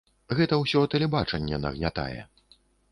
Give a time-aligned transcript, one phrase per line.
[0.39, 2.21] Гэта ўсё тэлебачанне нагнятае.